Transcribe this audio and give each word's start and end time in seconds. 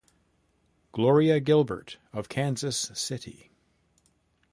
Gloria 0.93 1.39
Gilbert 1.39 1.99
of 2.11 2.27
Kansas 2.27 2.89
City! 2.95 3.51